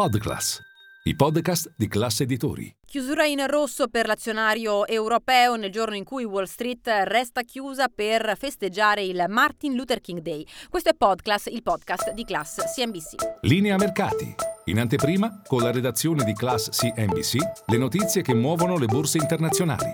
Podclass, 0.00 0.58
i 1.02 1.14
podcast 1.14 1.74
di 1.76 1.86
classe 1.86 2.22
editori. 2.22 2.74
Chiusura 2.86 3.26
in 3.26 3.46
rosso 3.46 3.88
per 3.88 4.06
l'azionario 4.06 4.86
europeo 4.86 5.56
nel 5.56 5.70
giorno 5.70 5.94
in 5.94 6.04
cui 6.04 6.24
Wall 6.24 6.44
Street 6.44 6.88
resta 7.04 7.42
chiusa 7.42 7.88
per 7.94 8.34
festeggiare 8.38 9.04
il 9.04 9.22
Martin 9.28 9.74
Luther 9.74 10.00
King 10.00 10.20
Day. 10.20 10.46
Questo 10.70 10.88
è 10.88 10.94
Podclass, 10.94 11.48
il 11.48 11.62
podcast 11.62 12.12
di 12.12 12.24
Class 12.24 12.74
CNBC. 12.74 13.40
Linea 13.42 13.76
mercati. 13.76 14.34
In 14.64 14.80
anteprima, 14.80 15.42
con 15.46 15.60
la 15.60 15.70
redazione 15.70 16.24
di 16.24 16.32
Class 16.32 16.70
CNBC, 16.70 17.36
le 17.66 17.76
notizie 17.76 18.22
che 18.22 18.32
muovono 18.32 18.78
le 18.78 18.86
borse 18.86 19.18
internazionali. 19.18 19.92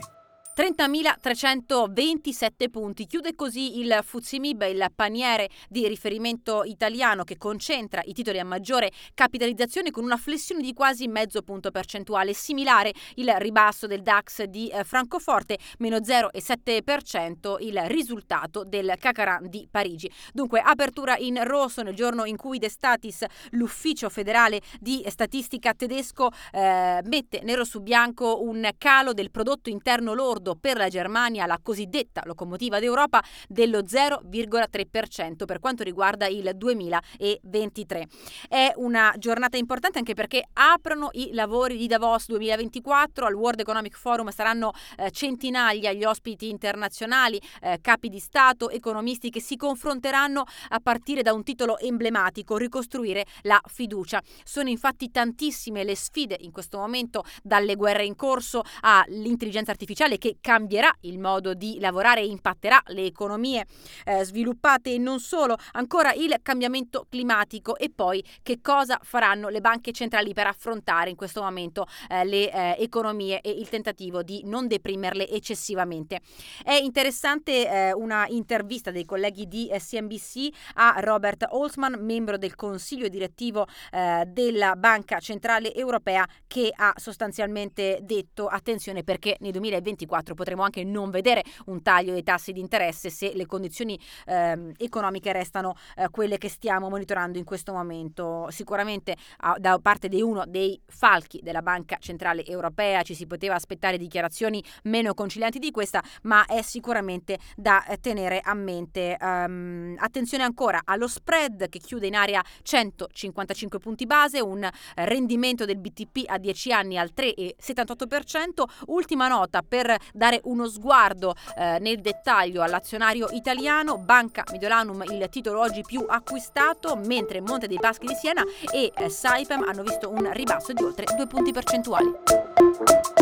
30.327 0.56 2.70
punti. 2.70 3.06
Chiude 3.06 3.34
così 3.34 3.80
il 3.80 4.01
Fuzimib, 4.02 4.62
il 4.62 4.87
paniere 4.95 5.51
di 5.69 5.87
riferimento 5.87 6.65
italiano 6.65 7.24
che 7.24 7.37
concentra 7.37 8.01
i 8.06 8.15
titoli 8.15 8.38
a 8.38 8.45
maggiore 8.46 8.91
capitalizzazione 9.12 9.91
con 9.91 10.02
una 10.02 10.16
flessione 10.16 10.62
di 10.62 10.73
quasi 10.73 11.09
mezzo 11.09 11.42
punto 11.42 11.70
percentuale, 11.70 12.32
similare 12.32 12.95
il 13.16 13.30
ribasso 13.37 13.87
del 13.87 14.01
DAX 14.01 14.45
di 14.45 14.68
eh, 14.68 14.82
Francoforte, 14.82 15.59
meno 15.80 15.99
0,7% 15.99 17.57
il 17.60 17.79
risultato 17.88 18.65
del 18.65 18.95
Cacaran 18.99 19.51
di 19.51 19.68
Parigi. 19.71 20.10
Dunque, 20.32 20.60
apertura 20.60 21.18
in 21.18 21.38
rosso 21.45 21.82
nel 21.82 21.95
giorno 21.95 22.24
in 22.24 22.38
cui 22.38 22.59
De 22.59 22.71
Statis, 22.71 23.27
l'ufficio 23.51 24.09
federale 24.09 24.62
di 24.80 25.04
statistica 25.09 25.74
tedesco, 25.74 26.30
eh, 26.51 27.02
mette 27.04 27.43
nero 27.43 27.65
su 27.65 27.82
bianco 27.82 28.43
un 28.43 28.71
calo 28.79 29.12
del 29.12 29.30
prodotto 29.30 29.68
interno 29.68 30.15
lordo 30.15 30.45
ricordo 30.47 30.55
per 30.55 30.77
la 30.77 30.89
Germania 30.89 31.47
la 31.47 31.59
cosiddetta 31.61 32.23
locomotiva 32.25 32.79
d'Europa 32.79 33.23
dello 33.49 33.80
0,3% 33.80 35.45
per 35.45 35.59
quanto 35.59 35.83
riguarda 35.83 36.27
il 36.27 36.52
2023. 36.55 38.07
È 38.49 38.73
una 38.77 39.13
giornata 39.19 39.57
importante 39.57 39.99
anche 39.99 40.15
perché 40.15 40.45
aprono 40.52 41.09
i 41.13 41.30
lavori 41.33 41.77
di 41.77 41.87
Davos 41.89 42.27
2024, 42.29 43.27
al 43.27 43.35
World 43.35 43.61
Economic 43.61 43.97
Forum 43.97 44.30
saranno 44.30 44.73
eh, 44.97 45.11
centinaia 45.11 45.93
gli 45.93 46.05
ospiti 46.05 46.49
internazionali, 46.49 47.41
eh, 47.63 47.79
capi 47.80 48.09
di 48.09 48.21
Stato, 48.21 48.71
economisti 48.71 49.30
che 49.30 49.41
si 49.41 49.57
confronteranno 49.57 50.45
a 50.69 50.80
partire 50.80 51.23
da 51.23 51.33
un 51.33 51.43
titolo 51.43 51.79
emblematico, 51.79 52.57
ricostruire 52.57 53.24
la 53.43 53.61
fiducia. 53.67 54.23
Sono 54.45 54.69
infatti 54.69 55.11
tantissime 55.11 55.83
le 55.83 55.97
sfide 55.97 56.37
in 56.41 56.52
questo 56.52 56.79
momento, 56.79 57.24
dalle 57.43 57.74
guerre 57.74 58.05
in 58.05 58.15
corso 58.15 58.63
all'intelligenza 58.83 59.71
artificiale 59.71 60.19
che 60.19 60.35
cambierà 60.40 60.92
il 61.01 61.18
modo 61.18 61.54
di 61.54 61.79
lavorare 61.80 62.20
e 62.20 62.26
impatterà 62.26 62.80
le 62.87 63.04
economie 63.04 63.66
eh, 64.04 64.25
sviluppate 64.25 64.94
e 64.94 64.98
non 64.98 65.20
solo, 65.20 65.56
ancora 65.72 66.12
il 66.12 66.34
cambiamento 66.43 67.06
climatico 67.09 67.76
e 67.76 67.91
poi 67.94 68.25
che 68.43 68.60
cosa 68.60 68.98
faranno 69.03 69.48
le 69.48 69.60
banche 69.60 69.93
centrali 69.93 70.32
per 70.32 70.47
affrontare 70.47 71.10
in 71.10 71.16
questo 71.16 71.43
momento 71.43 71.87
eh, 72.09 72.25
le 72.25 72.53
eh, 72.53 72.76
economie 72.78 73.41
e 73.41 73.50
il 73.50 73.69
tentativo 73.69 74.22
di 74.22 74.43
non 74.44 74.66
deprimerle 74.66 75.28
eccessivamente. 75.28 76.20
È 76.62 76.75
interessante 76.75 77.69
eh, 77.69 77.93
una 77.93 78.27
intervista 78.28 78.91
dei 78.91 79.05
colleghi 79.05 79.47
di 79.47 79.71
CNBC 79.72 80.49
a 80.75 80.97
Robert 80.99 81.47
Holtzman, 81.49 81.99
membro 82.00 82.37
del 82.37 82.55
consiglio 82.55 83.09
direttivo 83.09 83.66
eh, 83.93 84.25
della 84.27 84.77
Banca 84.77 85.19
Centrale 85.21 85.75
Europea, 85.75 86.27
che 86.47 86.72
ha 86.75 86.93
sostanzialmente 86.97 87.99
detto 88.03 88.47
attenzione 88.47 89.05
perché 89.05 89.37
nel 89.41 89.53
2024 89.53 90.25
2024 90.26 90.34
potremo 90.34 90.62
anche 90.62 90.82
non 90.82 91.10
vedere 91.10 91.44
un 91.66 91.82
taglio 91.82 92.12
dei 92.12 92.22
tassi 92.22 92.53
di 92.53 92.60
interesse 92.60 93.10
se 93.10 93.32
le 93.34 93.47
condizioni 93.47 93.98
eh, 94.26 94.72
economiche 94.78 95.32
restano 95.32 95.76
eh, 95.97 96.09
quelle 96.10 96.38
che 96.38 96.48
stiamo 96.48 96.88
monitorando 96.88 97.38
in 97.38 97.44
questo 97.44 97.72
momento. 97.72 98.47
Sicuramente 98.50 99.16
ah, 99.38 99.56
da 99.59 99.78
parte 99.78 100.09
di 100.09 100.20
uno 100.20 100.44
dei 100.47 100.81
falchi 100.87 101.41
della 101.42 101.62
Banca 101.62 101.98
Centrale 102.00 102.44
Europea 102.44 103.03
ci 103.03 103.14
si 103.14 103.26
poteva 103.26 103.54
aspettare 103.54 103.98
dichiarazioni 103.98 104.62
meno 104.84 105.14
concilianti 105.14 105.59
di 105.59 105.70
questa, 105.70 106.03
ma 106.22 106.44
è 106.47 106.62
sicuramente 106.62 107.38
da 107.54 107.84
eh, 107.84 107.98
tenere 107.98 108.41
a 108.41 108.54
mente. 108.54 109.16
Um, 109.20 109.94
attenzione 109.98 110.43
ancora 110.44 110.82
allo 110.84 111.06
spread 111.06 111.69
che 111.69 111.78
chiude 111.78 112.06
in 112.06 112.14
area 112.14 112.43
155 112.62 113.78
punti 113.78 114.06
base, 114.06 114.41
un 114.41 114.69
rendimento 114.94 115.64
del 115.64 115.78
BTP 115.78 116.25
a 116.26 116.38
10 116.38 116.72
anni 116.72 116.98
al 116.98 117.12
3,78%. 117.14 118.64
Ultima 118.87 119.28
nota 119.28 119.62
per 119.62 119.94
dare 120.16 120.41
uno 120.44 120.66
sguardo 120.69 121.34
eh, 121.56 121.78
nel 121.81 122.00
dettaglio 122.00 122.62
all'azionario 122.62 123.28
italiano, 123.31 123.99
Banca 123.99 124.44
Mediolanum 124.50 125.04
il 125.09 125.28
titolo 125.31 125.60
oggi 125.60 125.82
più 125.82 126.04
acquistato, 126.09 126.97
mentre 126.97 127.41
Monte 127.41 127.69
dei 127.69 127.78
Paschi 127.78 128.06
di 128.06 128.15
Siena 128.15 128.43
e 128.72 128.93
eh, 128.94 129.09
Saipem 129.09 129.62
hanno 129.62 129.82
visto 129.82 130.10
un 130.10 130.31
ribasso 130.32 130.72
di 130.72 130.82
oltre 130.82 131.06
due 131.16 131.26
punti 131.26 131.53
percentuali. 131.53 133.16